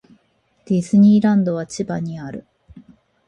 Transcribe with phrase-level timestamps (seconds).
[0.65, 2.47] ディズニーランドは千葉にある